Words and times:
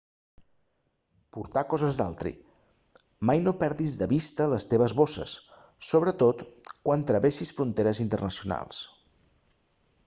portar 1.35 1.63
coses 1.73 1.97
d'altri 1.99 2.31
mai 3.31 3.43
no 3.43 3.53
perdis 3.65 3.97
de 4.01 4.09
vista 4.15 4.47
les 4.55 4.67
teves 4.73 4.97
bosses 5.01 5.37
sobretot 5.91 6.43
quan 6.89 7.07
travessis 7.13 7.55
fronteres 7.61 8.05
internacionals 8.09 8.83